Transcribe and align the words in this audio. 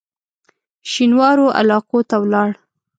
شینوارو 0.91 1.45
علاقو 1.59 1.99
ته 2.09 2.15
ولاړ. 2.23 2.49